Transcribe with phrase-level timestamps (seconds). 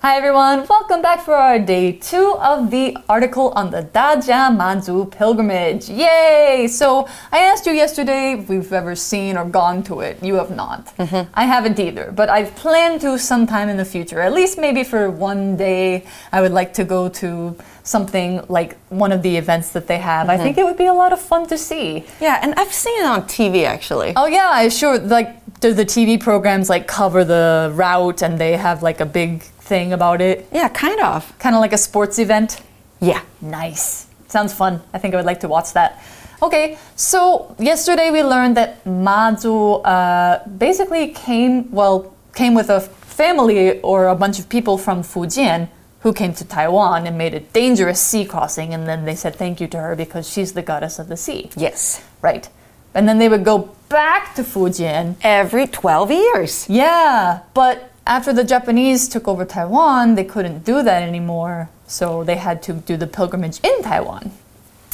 [0.00, 5.10] Hi everyone, welcome back for our day two of the article on the Dajia Mazu
[5.10, 5.88] pilgrimage.
[5.90, 6.68] Yay!
[6.70, 10.22] So I asked you yesterday if we've ever seen or gone to it.
[10.22, 10.96] You have not.
[10.98, 11.28] Mm-hmm.
[11.34, 14.20] I haven't either, but I've planned to sometime in the future.
[14.20, 19.10] At least maybe for one day, I would like to go to something like one
[19.10, 20.28] of the events that they have.
[20.28, 20.40] Mm-hmm.
[20.40, 22.04] I think it would be a lot of fun to see.
[22.20, 24.12] Yeah, and I've seen it on TV actually.
[24.14, 28.82] Oh yeah, sure like do the TV programs like cover the route and they have
[28.82, 31.20] like a big thing about it, Yeah, kind of.
[31.38, 32.60] kind of like a sports event.
[33.00, 33.20] Yeah.
[33.40, 34.06] Nice.
[34.28, 34.80] Sounds fun.
[34.92, 36.02] I think I would like to watch that.
[36.42, 43.80] Okay, so yesterday we learned that Mazu uh, basically came, well, came with a family
[43.80, 45.68] or a bunch of people from Fujian
[46.00, 49.60] who came to Taiwan and made a dangerous sea crossing, and then they said thank
[49.60, 51.50] you to her because she's the goddess of the sea.
[51.56, 52.04] Yes.
[52.22, 52.48] Right.
[52.94, 56.66] And then they would go back to Fujian Every 12 years.
[56.70, 61.68] yeah, but after the Japanese took over Taiwan, they couldn't do that anymore.
[61.86, 64.32] So they had to do the pilgrimage in Taiwan.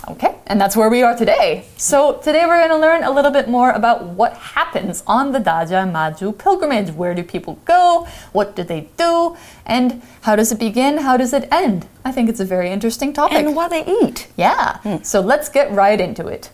[0.06, 1.64] Okay, and that's where we are today.
[1.78, 5.38] So today we're going to learn a little bit more about what happens on the
[5.38, 6.90] Dajia Mazu pilgrimage.
[6.90, 8.06] Where do people go?
[8.32, 9.36] What do they do?
[9.64, 10.98] And how does it begin?
[10.98, 11.86] How does it end?
[12.04, 13.38] I think it's a very interesting topic.
[13.38, 14.26] And what they eat.
[14.36, 15.02] yeah, hmm.
[15.02, 16.50] so let's get right into it.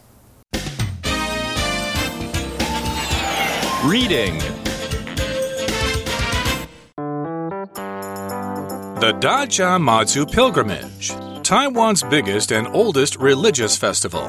[3.83, 4.41] Reading
[9.01, 11.09] The Dajia Matsu Pilgrimage,
[11.43, 14.29] Taiwan's biggest and oldest religious festival.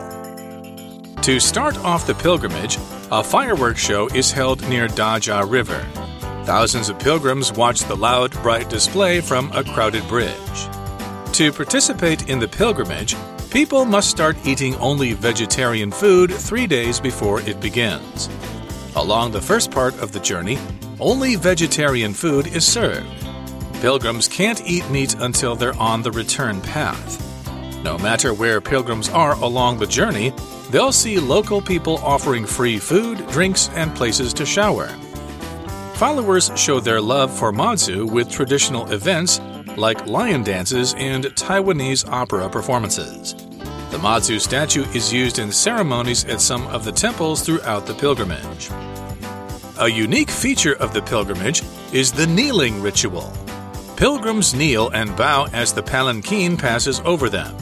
[1.23, 2.77] To start off the pilgrimage,
[3.11, 5.86] a fireworks show is held near Dajia River.
[6.45, 10.38] Thousands of pilgrims watch the loud, bright display from a crowded bridge.
[11.33, 13.14] To participate in the pilgrimage,
[13.52, 18.30] people must start eating only vegetarian food three days before it begins.
[18.95, 20.58] Along the first part of the journey,
[20.97, 23.20] only vegetarian food is served.
[23.81, 27.17] Pilgrims can't eat meat until they're on the return path.
[27.83, 30.33] No matter where pilgrims are along the journey,
[30.69, 34.89] they'll see local people offering free food, drinks, and places to shower.
[35.95, 39.41] Followers show their love for Matsu with traditional events
[39.77, 43.33] like lion dances and Taiwanese opera performances.
[43.89, 48.70] The Matsu statue is used in ceremonies at some of the temples throughout the pilgrimage.
[49.80, 53.33] A unique feature of the pilgrimage is the kneeling ritual.
[54.02, 57.56] Pilgrims kneel and bow as the palanquin passes over them.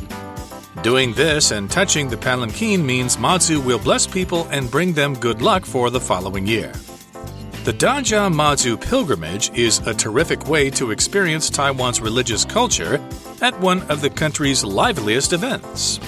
[0.83, 5.41] Doing this and touching the palanquin means Matsu will bless people and bring them good
[5.41, 6.71] luck for the following year.
[7.65, 13.05] The Dajia Matsu pilgrimage is a terrific way to experience Taiwan's religious culture
[13.41, 15.99] at one of the country's liveliest events.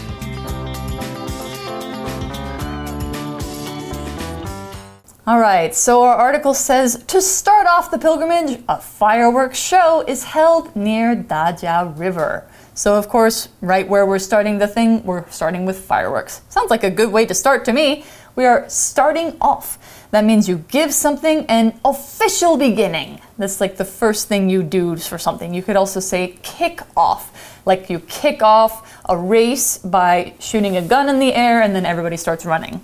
[5.27, 10.23] All right, so our article says to start off the pilgrimage, a fireworks show is
[10.23, 12.47] held near Dajia River.
[12.73, 16.41] So, of course, right where we're starting the thing, we're starting with fireworks.
[16.49, 18.03] Sounds like a good way to start to me.
[18.35, 20.07] We are starting off.
[20.09, 23.21] That means you give something an official beginning.
[23.37, 25.53] That's like the first thing you do for something.
[25.53, 27.61] You could also say kick off.
[27.67, 31.85] Like you kick off a race by shooting a gun in the air and then
[31.85, 32.81] everybody starts running.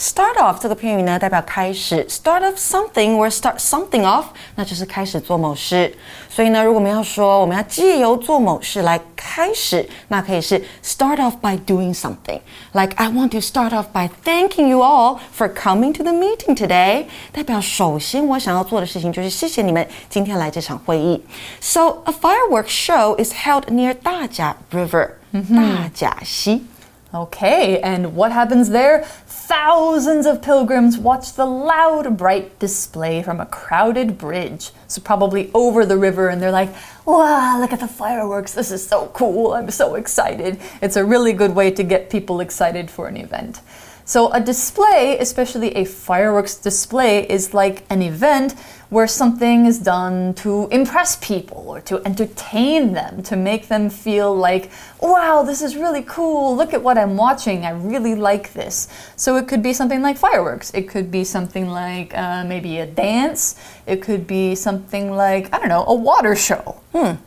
[0.00, 5.92] Start off 这个片语呢，代表开始，start off something or start something off，那就是开始做某事。
[6.30, 15.52] 所以呢，如果我们要说我们要借由做某事来开始，那可以是 start off by doing something。Like I want to start off by thanking you all for
[15.52, 17.06] coming to the meeting today。
[17.32, 21.24] 代表首先我想要做的事情就是谢谢你们今天来这场会议。
[21.60, 26.66] So a fireworks show is held near 大甲 River，、大甲溪。
[27.10, 29.02] Okay, and what happens there?
[29.45, 34.71] Thousands of pilgrims watch the loud, bright display from a crowded bridge.
[34.87, 36.73] So, probably over the river, and they're like,
[37.05, 38.53] wow, look at the fireworks.
[38.53, 39.51] This is so cool.
[39.51, 40.61] I'm so excited.
[40.81, 43.59] It's a really good way to get people excited for an event.
[44.05, 48.53] So, a display, especially a fireworks display, is like an event
[48.89, 54.35] where something is done to impress people or to entertain them, to make them feel
[54.35, 54.69] like,
[55.01, 56.55] wow, this is really cool.
[56.55, 57.65] Look at what I'm watching.
[57.65, 58.89] I really like this.
[59.15, 60.73] So, it could be something like fireworks.
[60.73, 63.55] It could be something like uh, maybe a dance.
[63.87, 66.81] It could be something like, I don't know, a water show.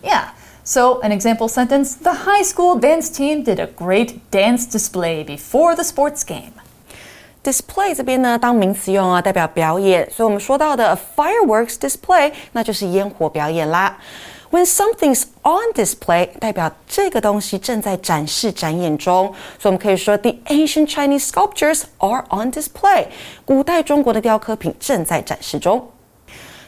[0.05, 0.32] Yeah.
[0.62, 5.75] So, an example sentence The high school dance team did a great dance display before
[5.75, 6.52] the sports game
[7.45, 13.98] display 这边呢当名词用啊，代表表演，所以我们说到的 fireworks display 那就是烟火表演啦。
[14.51, 23.07] When something's on display，代表这个东西正在展示展演中，所以我们可以说 The ancient Chinese sculptures are on display。
[23.45, 25.89] 古代中国的雕刻品正在展示中。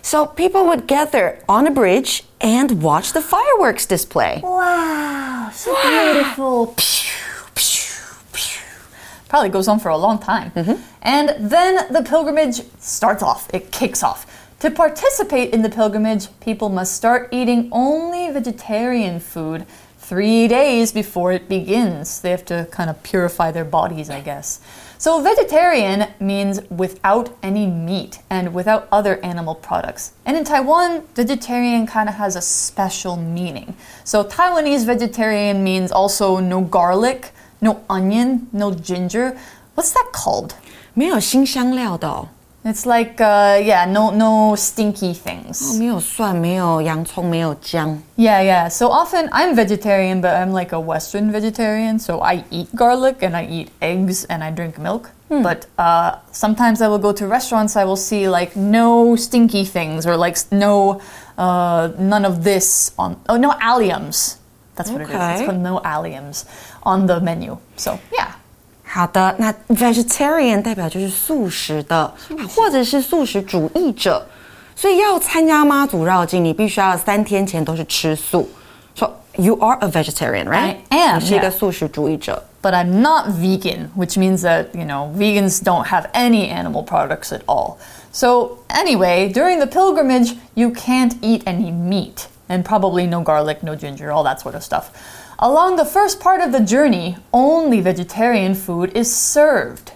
[0.01, 4.41] So people would gather on a bridge and watch the fireworks display.
[4.41, 6.73] Wow, so beautiful.
[9.28, 10.50] Probably goes on for a long time.
[10.52, 10.82] Mm-hmm.
[11.02, 14.26] And then the pilgrimage starts off, it kicks off.
[14.60, 19.66] To participate in the pilgrimage, people must start eating only vegetarian food
[19.98, 22.22] three days before it begins.
[22.22, 24.60] They have to kind of purify their bodies, I guess.
[24.96, 30.12] So, vegetarian means without any meat and without other animal products.
[30.26, 33.76] And in Taiwan, vegetarian kind of has a special meaning.
[34.02, 39.35] So, Taiwanese vegetarian means also no garlic, no onion, no ginger.
[39.75, 40.51] What's that called?
[40.93, 42.27] 没有新香料的哦，
[42.65, 45.77] It's like, uh, yeah, no, no stinky things.
[45.77, 48.01] 没有蒜，没有洋葱，没有姜。
[48.15, 48.69] Yeah, yeah.
[48.69, 51.99] So often I'm vegetarian, but I'm like a Western vegetarian.
[51.99, 55.09] So I eat garlic and I eat eggs and I drink milk.
[55.29, 57.75] But uh, sometimes I will go to restaurants.
[57.75, 61.01] I will see like no stinky things or like s- no,
[61.39, 63.17] uh, none of this on.
[63.27, 64.35] Oh, no alliums.
[64.77, 65.13] That's what it is.
[65.13, 65.45] It's Okay.
[65.45, 66.43] called no alliums
[66.83, 67.57] on the menu.
[67.77, 68.27] So yeah.
[68.83, 72.13] 好的，那 vegetarian 代表就是素食的，
[72.55, 74.25] 或者是素食主义者。
[74.75, 78.49] 所以要参加妈祖绕境，你必须要三天前都是吃素。
[78.95, 80.77] So you are a vegetarian, right?
[80.89, 81.51] I am, 你是一个 yeah.
[81.51, 82.43] 素食主义者。
[82.63, 87.31] but I'm not vegan, which means that, you know, vegans don't have any animal products
[87.31, 87.77] at all.
[88.11, 93.75] So, anyway, during the pilgrimage, you can't eat any meat, and probably no garlic, no
[93.75, 94.91] ginger, all that sort of stuff.
[95.39, 99.91] Along the first part of the journey, only vegetarian food is served.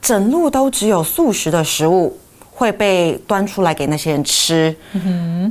[0.00, 2.18] 整路都只有素食的食物
[2.50, 4.76] 会被端出来给那些人吃。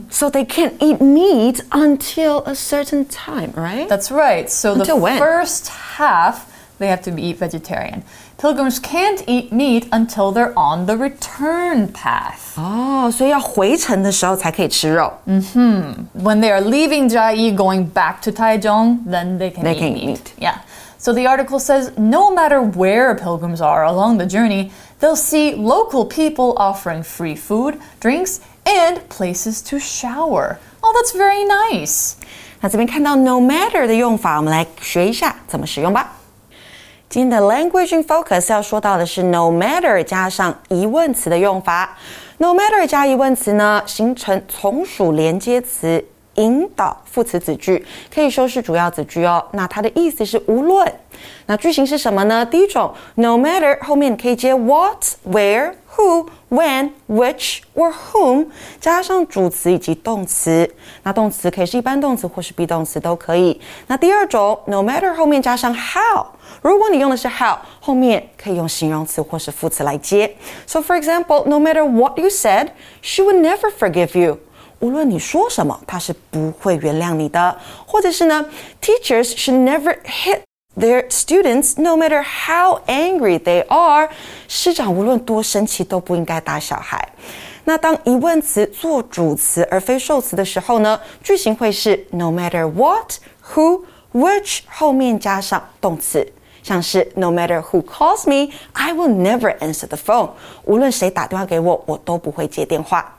[0.10, 3.88] So they can't eat meat until a certain time, right?
[3.88, 4.48] That's right.
[4.50, 5.18] So, the Until when?
[5.19, 6.45] first half,
[6.80, 8.04] they have to be eat vegetarian.
[8.38, 12.57] Pilgrims can't eat meat until they're on the return path.
[12.57, 15.12] 哦，所以要回程的时候才可以吃肉。
[15.25, 19.94] when they are leaving Jiayi going back to Taichung, then they can, They eat, can
[19.94, 20.01] meat.
[20.01, 20.31] eat meat.
[20.39, 20.56] Yeah.
[20.98, 26.06] So the article says no matter where pilgrims are along the journey, they'll see local
[26.06, 30.57] people offering free food, drinks, and places to shower.
[30.81, 32.13] Oh, that's very nice.
[32.62, 36.13] 那这边看到 no matter 的用法，我们来学一下怎么使用吧。
[37.10, 41.96] 今天的 language in focus 要说到的是 no matter 加上疑问词的用法。
[42.37, 46.05] no matter 加疑问词呢，形成从属连接词。
[46.34, 47.84] 引导副词子句
[48.14, 49.44] 可以说是主要子句哦。
[49.50, 50.87] 那它的意思是无论。
[51.46, 52.46] 那句型是什么呢？
[52.46, 58.48] 第一种，no matter 后面可以接 what、where、who、when、which or whom，
[58.80, 60.69] 加上主词以及动词。
[61.04, 63.60] 那动词可以是一般动词或是 be 动词都可以。
[63.88, 66.25] 那第二种，no matter 后面加上 how。
[66.62, 70.36] 如果你用的是 how，后面可以用形容词或是副词来接。
[70.65, 72.69] So for example, no matter what you said,
[73.01, 74.39] she would never forgive you.
[74.80, 77.57] 无论你说什么，他是不会原谅你的。
[77.86, 78.45] 或者是呢，
[78.81, 80.42] Teachers should never hit
[80.77, 84.10] their students, no matter how angry they are。
[84.48, 87.07] 师长无论多生气都不应该打小孩。
[87.65, 93.13] 那当疑问词做主词而非受词的时候呢，句型会是 no matter what,
[93.54, 93.83] who,
[94.13, 96.31] which 后面加上动词。
[96.62, 100.30] 像是 No matter who calls me, I will never answer the phone。
[100.63, 103.13] 无论谁打电话给我，我都不会接电话。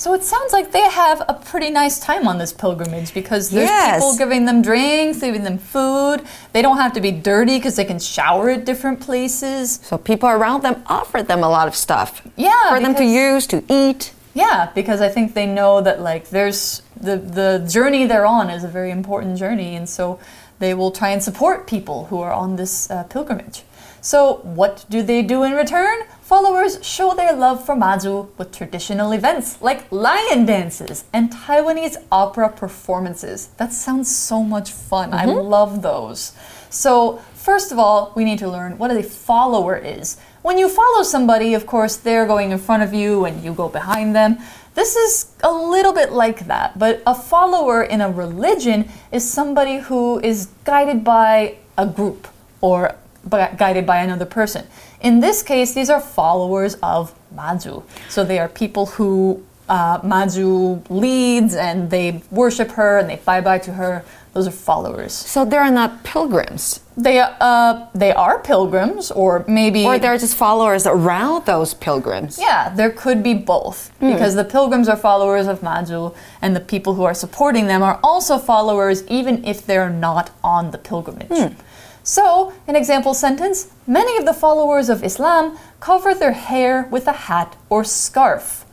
[0.00, 3.68] So it sounds like they have a pretty nice time on this pilgrimage because there's
[3.68, 3.96] Yes.
[3.96, 6.22] people giving them drinks, giving them food.
[6.54, 9.78] They don't have to be dirty because they can shower at different places.
[9.82, 12.22] So people around them offer them a lot of stuff.
[12.34, 14.12] Yeah, For them to use, to eat.
[14.32, 18.64] Yeah, because I think they know that like there's the the journey they're on is
[18.64, 20.18] a very important journey, and so
[20.60, 23.64] they will try and support people who are on this uh, pilgrimage.
[24.02, 26.04] So what do they do in return?
[26.22, 32.48] Followers show their love for Mazu with traditional events like lion dances and Taiwanese opera
[32.50, 33.48] performances.
[33.58, 35.12] That sounds so much fun.
[35.12, 36.32] I love those.
[36.70, 40.18] So, first of all, we need to learn what a follower is.
[40.42, 43.68] When you follow somebody, of course, they're going in front of you and you go
[43.68, 44.38] behind them.
[44.74, 49.78] This is a little bit like that, but a follower in a religion is somebody
[49.78, 52.28] who is guided by a group
[52.60, 52.94] or
[53.28, 54.66] guided by another person.
[55.00, 57.82] In this case, these are followers of Mazu.
[58.08, 63.40] So they are people who uh, Mazu leads and they worship her and they bye
[63.40, 64.04] bye to her.
[64.34, 65.12] Those are followers.
[65.12, 66.62] So they are not pilgrims.
[66.96, 72.38] They uh they are pilgrims or maybe Or they're just followers around those pilgrims.
[72.38, 76.92] yeah, there could be both because the pilgrims are followers of Mazu and the people
[76.94, 81.54] who are supporting them are also followers even if they're not on the pilgrimage.
[82.02, 85.44] So, an example sentence, many of the followers of Islam
[85.80, 88.64] cover their hair with a hat or scarf.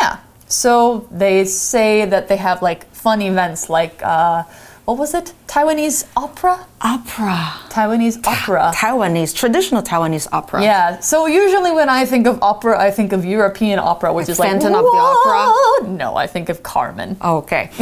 [0.00, 0.18] Yeah.
[0.54, 4.44] So they say that they have like fun events like uh,
[4.84, 5.32] what was it?
[5.46, 6.66] Taiwanese opera?
[6.82, 7.52] Opera.
[7.70, 8.70] Taiwanese opera.
[8.74, 10.62] Taiwanese, traditional Taiwanese opera.
[10.62, 11.00] Yeah.
[11.00, 14.50] So usually when I think of opera, I think of European opera, which is like
[14.50, 15.88] Phantom of the Opera?
[15.88, 17.16] No, I think of Carmen.
[17.22, 17.70] Okay.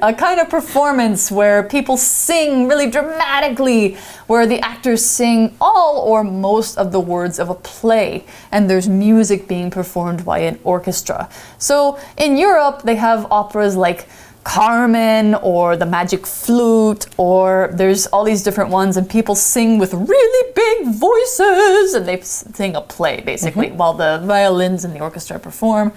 [0.00, 6.24] a kind of performance where people sing really dramatically, where the actors sing all or
[6.24, 11.28] most of the words of a play, and there's music being performed by an orchestra.
[11.58, 14.08] So in Europe, they have operas like
[14.44, 19.92] Carmen or the Magic Flute, or there's all these different ones, and people sing with
[19.94, 23.78] really big voices, and they sing a play basically mm-hmm.
[23.78, 25.92] while the violins and the orchestra perform.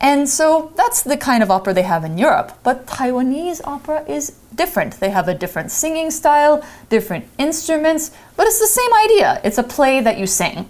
[0.00, 2.52] And so that's the kind of opera they have in Europe.
[2.62, 5.00] But Taiwanese opera is different.
[5.00, 9.40] They have a different singing style, different instruments, but it's the same idea.
[9.44, 10.68] It's a play that you sing.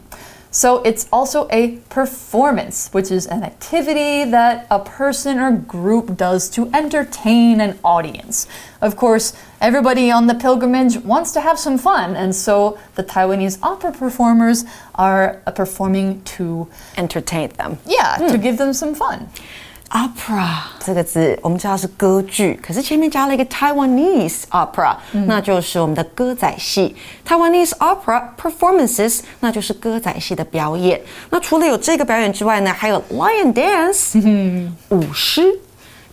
[0.55, 6.49] So it's also a performance, which is an activity that a person or group does
[6.51, 8.47] to entertain an audience.
[8.81, 13.59] Of course, everybody on the pilgrimage wants to have some fun, and so the Taiwanese
[13.65, 17.79] opera performers are uh, performing to, Entertain them.
[17.85, 19.29] yeah, to give them some fun
[19.92, 24.96] Opera 这个字我们知道是歌剧，可是前面加了一个 Taiwanese opera，、
[25.26, 26.96] 那就是我们的歌仔戏。
[27.28, 31.02] Taiwanese opera performances，那就是歌仔戏的表演。
[31.32, 35.42] 那除了有这个表演之外呢，还有 lion dance，、舞狮。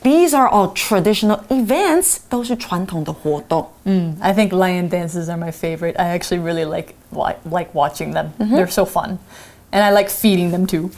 [0.03, 3.69] These are all traditional events，都是传统的活动。
[4.21, 5.97] I think lion dances are my favorite.
[5.97, 8.29] I actually really like wa- like watching them.
[8.39, 9.19] They're so fun.
[9.71, 10.91] And I like feeding them too.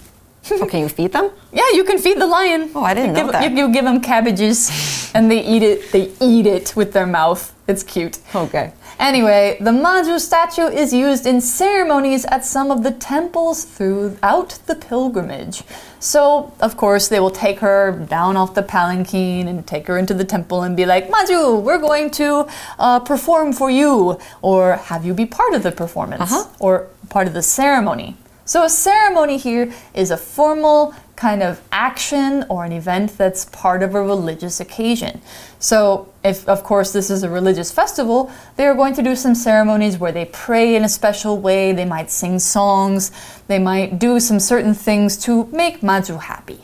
[0.44, 1.32] So can you feed them?
[1.52, 2.70] Yeah, you can feed the lion.
[2.76, 3.52] Oh, I didn't you know give, that.
[3.52, 5.92] You, you give them cabbages and they eat it.
[5.92, 7.54] They eat it with their mouth.
[7.68, 8.20] It's cute.
[8.36, 8.74] Okay.
[9.00, 14.76] Anyway, the Mazu statue is used in ceremonies at some of the temples throughout the
[14.76, 15.64] pilgrimage.
[16.00, 20.14] So, of course, they will take her down off the palanquin and take her into
[20.14, 22.46] the temple and be like, Mazu, we're going to
[22.78, 26.50] uh, perform for you, or have you be part of the performance, Uh-huh.
[26.60, 28.18] or part of the ceremony.
[28.45, 33.83] So, a ceremony here is a formal kind of action or an event that's part
[33.83, 35.21] of a religious occasion.
[35.59, 39.35] So, if of course this is a religious festival, they are going to do some
[39.35, 43.11] ceremonies where they pray in a special way, they might sing songs,
[43.49, 46.61] they might do some certain things to make Maju happy.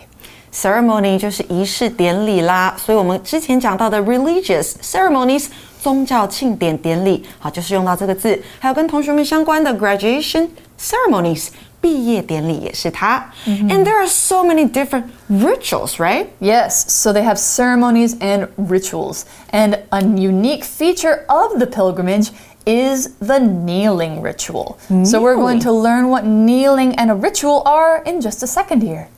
[0.52, 5.48] Ceremony 就是仪式典礼啦，所以我们之前讲到的 religious ceremonies
[5.82, 8.40] 宗教庆典典礼，好，就是用到这个字。
[8.60, 11.48] 还有跟同学们相关的 graduation ceremonies
[11.80, 13.30] 毕业典礼也是它。
[13.46, 16.28] And there are so many different rituals, right?
[16.40, 19.24] Yes, so they have ceremonies and rituals.
[19.50, 22.30] And a unique feature of the pilgrimage
[22.66, 24.78] is the kneeling ritual.
[25.04, 28.82] So we're going to learn what kneeling and a ritual are in just a second
[28.82, 29.08] here.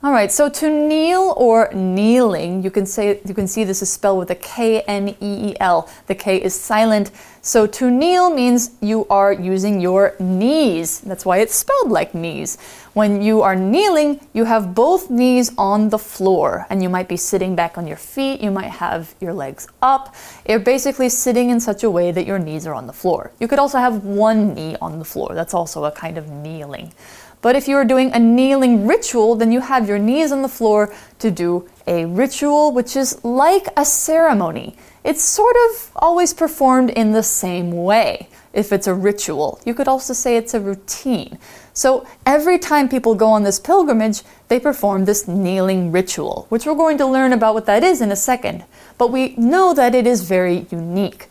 [0.00, 3.90] All right, so to kneel or kneeling, you can say you can see this is
[3.90, 5.90] spelled with a K N E E L.
[6.06, 7.10] The K is silent.
[7.42, 11.00] So to kneel means you are using your knees.
[11.00, 12.58] That's why it's spelled like knees.
[12.92, 17.16] When you are kneeling, you have both knees on the floor and you might be
[17.16, 20.14] sitting back on your feet, you might have your legs up.
[20.48, 23.32] You're basically sitting in such a way that your knees are on the floor.
[23.40, 25.34] You could also have one knee on the floor.
[25.34, 26.92] That's also a kind of kneeling.
[27.40, 30.48] But if you are doing a kneeling ritual, then you have your knees on the
[30.48, 34.76] floor to do a ritual, which is like a ceremony.
[35.04, 38.28] It's sort of always performed in the same way.
[38.52, 41.38] If it's a ritual, you could also say it's a routine.
[41.74, 46.74] So every time people go on this pilgrimage, they perform this kneeling ritual, which we're
[46.74, 48.64] going to learn about what that is in a second.
[48.96, 51.28] But we know that it is very unique.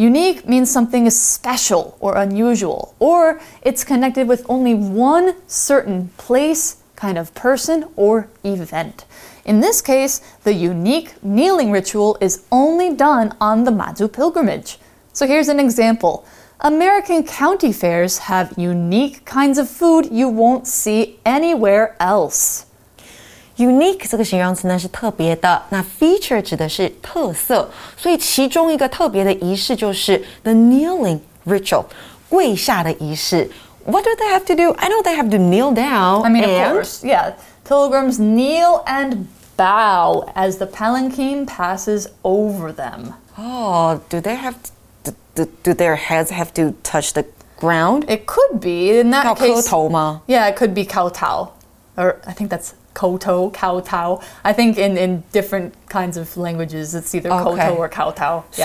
[0.00, 6.78] Unique means something is special or unusual, or it's connected with only one certain place,
[6.96, 9.04] kind of person, or event.
[9.44, 14.78] In this case, the unique kneeling ritual is only done on the Mazu pilgrimage.
[15.12, 16.24] So here's an example.
[16.60, 22.64] American county fairs have unique kinds of food you won't see anywhere else
[23.59, 31.85] Unique 这个形容词呢是特别的，那 feature 指的是特色，所以其中一个特别的仪式就是 the kneeling ritual，
[32.27, 33.49] 跪下的仪式。
[33.85, 34.71] What do they have to do?
[34.77, 36.23] I know they have to kneel down.
[36.23, 37.33] I mean, and of course, yeah.
[37.63, 43.13] Pilgrims kneel and bow as the palanquin passes over them.
[43.37, 44.55] Oh, do they have
[45.03, 47.25] to, do, do their heads have to touch the
[47.57, 48.05] ground?
[48.09, 49.67] It could be in that 要磕 case.
[49.67, 50.21] 头吗？
[50.27, 51.49] Yeah, it could be kowtow,
[51.95, 54.20] or I think that's koto, kowtow.
[54.42, 58.44] I think in, in different kinds of languages, it's either koto or kowtow.
[58.56, 58.64] Yeah.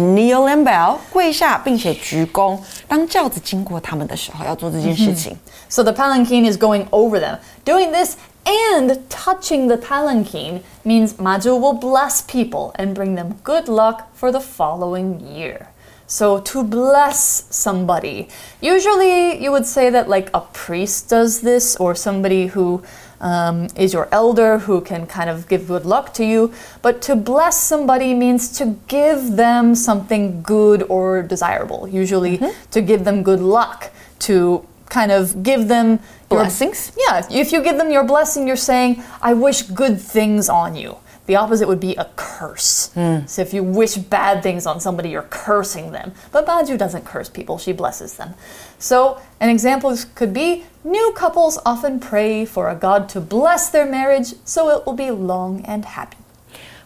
[0.00, 2.58] kneel and bow，跪下并且鞠躬。
[2.88, 5.36] 当轿子经过他们的时候，要做这件事情。
[5.68, 7.38] So the palanquin is going over them.
[7.64, 13.68] Doing this and touching the palanquin means Mazu will bless people and bring them good
[13.68, 15.66] luck for the following year.
[16.10, 18.26] So to bless somebody,
[18.60, 22.82] usually you would say that like a priest does this or somebody who
[23.20, 26.52] um, is your elder who can kind of give good luck to you.
[26.82, 32.40] But to bless somebody means to give them something good or desirable, usually
[32.72, 36.90] to give them good luck, to kind of give them your- Blessings?
[36.98, 40.96] yeah, if you give them your blessing, you're saying, I wish good things on you.
[41.26, 42.90] The opposite would be a curse.
[42.96, 43.28] Mm.
[43.28, 46.12] So if you wish bad things on somebody, you're cursing them.
[46.32, 48.34] But Mazu doesn't curse people, she blesses them.
[48.78, 53.86] So an example could be new couples often pray for a god to bless their
[53.86, 56.16] marriage so it will be long and happy.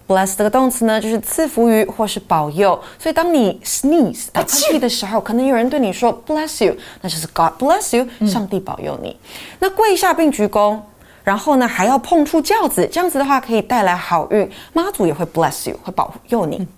[0.06, 2.78] bless 这个动词呢，就是赐福于或是保佑。
[2.98, 9.16] 所以当你 sneeze 打喷嚏的时候，可能有人对你说 bless you，那就是 God bless you，、嗯、上帝保佑你。
[9.58, 10.78] 那跪下并鞠躬。
[11.24, 16.68] 然后呢还要碰触轿子，这样子的话可以带来好运，妈祖也会 bless you，会保佑你。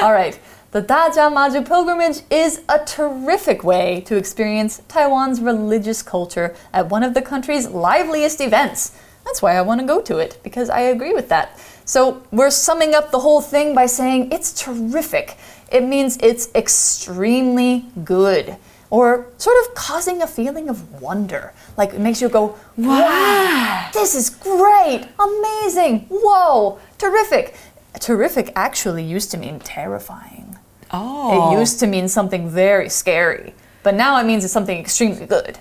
[0.00, 0.34] All right.
[0.70, 7.02] The Dajia Mazu pilgrimage is a terrific way to experience Taiwan's religious culture at one
[7.02, 8.90] of the country's liveliest events.
[9.24, 11.58] That's why I want to go to it, because I agree with that.
[11.86, 15.38] So, we're summing up the whole thing by saying it's terrific.
[15.72, 18.58] It means it's extremely good
[18.90, 21.52] or sort of causing a feeling of wonder.
[21.76, 27.54] Like it makes you go, wow, this is great, amazing, whoa, terrific.
[28.00, 30.56] Terrific actually used to mean terrifying.
[30.90, 31.52] Oh.
[31.54, 35.58] It used to mean something very scary, but now it means it's something extremely good.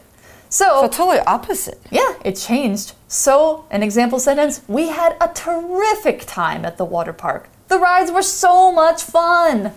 [0.50, 1.80] So, So totally opposite.
[1.92, 2.94] yeah, it changed.
[3.10, 7.50] So, an example sentence We had a terrific time at the water park.
[7.68, 9.74] The rides were so much fun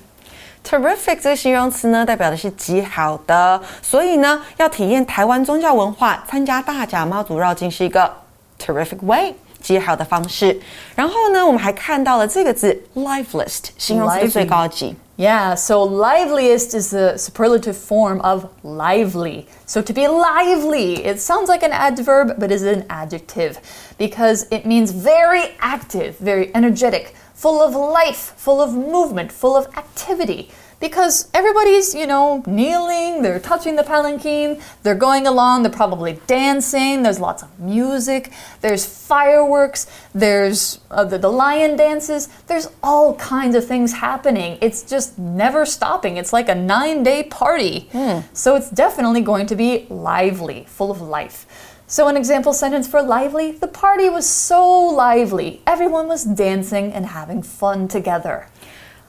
[0.70, 8.12] Terrific 这个形容词呢，代表的是极好的，所以呢，要体验台湾宗教文化，参加大甲妈祖绕境是一个
[8.60, 9.34] terrific way。
[9.62, 10.62] 极好的方式，
[10.96, 14.96] 然后呢，我们还看到了这个字 liveliest，形容词的最高级。
[15.18, 19.46] Yeah, so liveliest is the superlative form of lively.
[19.66, 23.56] So to be lively, it sounds like an adverb, but is an adjective
[23.98, 29.66] because it means very active, very energetic, full of life, full of movement, full of
[29.76, 30.52] activity.
[30.81, 37.03] Because everybody's, you know, kneeling, they're touching the palanquin, they're going along, they're probably dancing,
[37.03, 43.55] there's lots of music, there's fireworks, there's uh, the, the lion dances, there's all kinds
[43.55, 44.57] of things happening.
[44.63, 46.17] It's just never stopping.
[46.17, 47.89] It's like a nine day party.
[48.33, 51.47] So it's definitely going to be lively, full of life.
[51.87, 55.61] So, an example sentence for lively the party was so lively.
[55.67, 58.47] Everyone was dancing and having fun together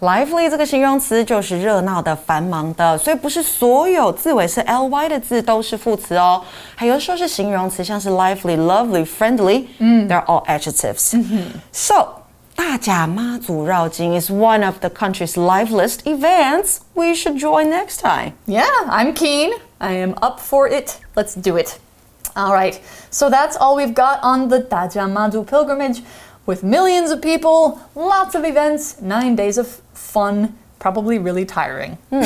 [0.00, 6.42] lively 这个形容词就是热闹的、繁忙的，所以不是所有字尾是 ly 的字都是副词哦，
[6.74, 12.22] 还有时候是形容词，像是 lively、lovely、friendly，嗯，they're all adjectives。So
[12.54, 16.78] 大甲妈祖绕境 is one of the country's liveliest events.
[16.94, 18.32] We should join next time.
[18.46, 19.50] Yeah, I'm keen.
[19.78, 20.96] I am up for it.
[21.14, 21.78] Let's do it.
[22.34, 22.78] All right,
[23.10, 26.02] so that's all we've got on the Dajamadu pilgrimage.
[26.46, 29.80] With millions of people, lots of events, nine days of
[30.11, 31.97] fun, probably really tiring.
[32.11, 32.25] Hmm.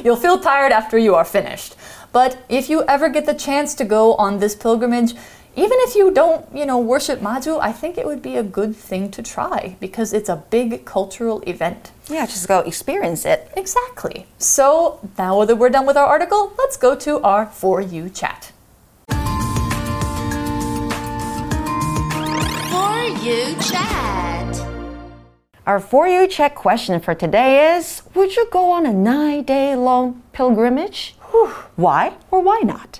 [0.04, 1.76] You'll feel tired after you are finished.
[2.12, 5.14] But if you ever get the chance to go on this pilgrimage,
[5.54, 8.74] even if you don't, you know, worship Mazu, I think it would be a good
[8.74, 11.92] thing to try because it's a big cultural event.
[12.08, 13.50] Yeah, just go experience it.
[13.56, 14.26] Exactly.
[14.38, 18.50] So now that we're done with our article, let's go to our For You chat.
[22.72, 24.51] For you chat.
[25.64, 29.76] Our For You check question for today is Would you go on a nine day
[29.76, 31.14] long pilgrimage?
[31.76, 32.98] Why or why not?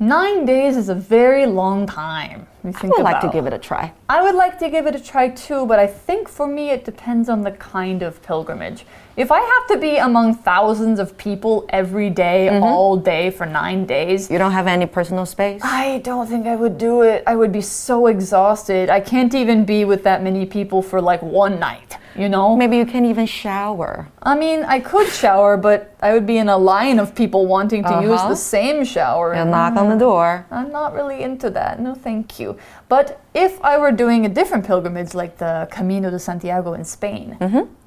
[0.00, 2.48] Nine days is a very long time.
[2.64, 3.92] You I would like to give it a try.
[4.08, 6.84] I would like to give it a try too, but I think for me it
[6.84, 8.84] depends on the kind of pilgrimage.
[9.16, 12.62] If I have to be among thousands of people every day, mm-hmm.
[12.62, 15.60] all day for nine days, You don't have any personal space?
[15.64, 17.22] I don't think I would do it.
[17.26, 18.90] I would be so exhausted.
[18.90, 22.56] I can't even be with that many people for like one night, you know?
[22.56, 24.08] Maybe you can't even shower.
[24.22, 27.82] I mean, I could shower, but I would be in a line of people wanting
[27.84, 28.28] to use Uh-huh.
[28.28, 29.32] the same shower.
[29.34, 30.46] And knock on the door.
[30.50, 31.80] I'm not really into that.
[31.80, 32.56] No, thank you.
[32.88, 37.36] But if I were doing a different pilgrimage, like the Camino de Santiago in Spain,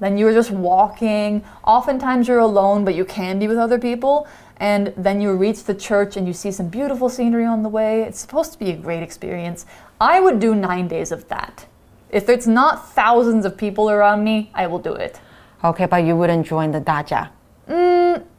[0.00, 1.42] then you're just walking.
[1.64, 4.26] Oftentimes you're alone, but you can be with other people.
[4.58, 8.02] And then you reach the church and you see some beautiful scenery on the way.
[8.02, 9.66] It's supposed to be a great experience.
[10.00, 11.66] I would do nine days of that.
[12.12, 15.18] If it's not thousands of people around me, I will do it.
[15.64, 17.30] Okay, but you wouldn't join the Dajia.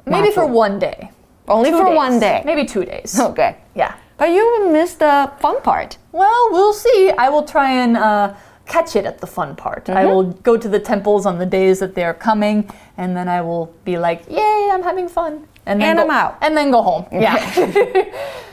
[0.05, 1.09] Maybe for one day.
[1.47, 1.95] Only Two for days.
[1.95, 2.41] one day.
[2.45, 3.19] Maybe two days.
[3.19, 3.57] Okay.
[3.75, 3.95] Yeah.
[4.17, 5.97] But you missed the fun part.
[6.12, 7.12] Well, we'll see.
[7.17, 9.89] I will try and uh, catch it at the fun part.
[9.89, 13.41] I will go to the temples on the days that they're coming, and then I
[13.41, 16.38] will be like, "Yay, I'm having fun!" And then And go, I'm out.
[16.41, 17.05] And then go home.
[17.12, 17.36] Yeah.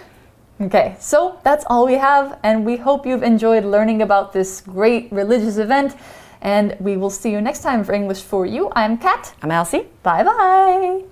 [0.60, 5.10] okay, so that's all we have, and we hope you've enjoyed learning about this great
[5.10, 5.96] religious event.
[6.42, 8.70] And we will see you next time for English for You.
[8.74, 9.34] I'm Kat.
[9.42, 9.86] I'm Elsie.
[10.02, 11.04] Bye bye.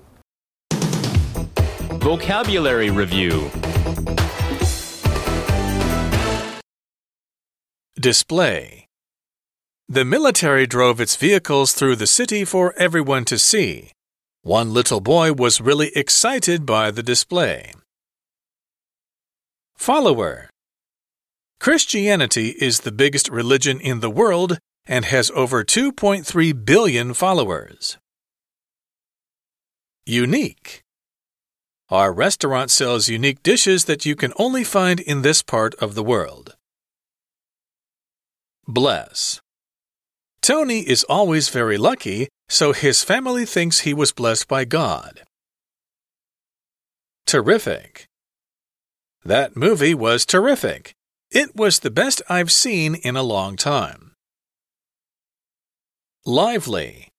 [1.98, 3.50] Vocabulary Review
[8.00, 8.86] Display.
[9.88, 13.90] The military drove its vehicles through the city for everyone to see.
[14.42, 17.72] One little boy was really excited by the display.
[19.78, 20.50] Follower.
[21.60, 27.96] Christianity is the biggest religion in the world and has over 2.3 billion followers.
[30.04, 30.82] Unique.
[31.90, 36.02] Our restaurant sells unique dishes that you can only find in this part of the
[36.02, 36.56] world.
[38.66, 39.40] Bless.
[40.42, 45.22] Tony is always very lucky, so his family thinks he was blessed by God.
[47.26, 48.07] Terrific.
[49.27, 50.93] That movie was terrific.
[51.31, 54.11] It was the best I've seen in a long time.
[56.25, 57.09] Lively.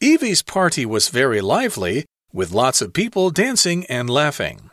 [0.00, 4.70] Evie's party was very lively, with lots of people dancing and laughing.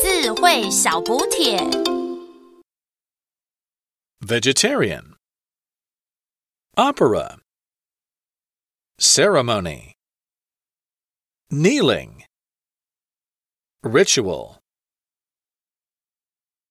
[0.00, 1.58] 智慧小补帖。
[4.20, 5.16] Vegetarian.
[6.76, 7.38] Opera.
[8.98, 9.94] Ceremony.
[11.50, 12.24] Kneeling.
[13.83, 14.58] Ritual.